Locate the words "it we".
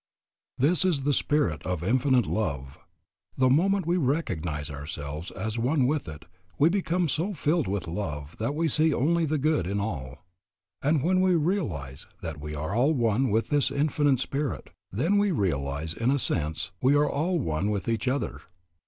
6.07-6.69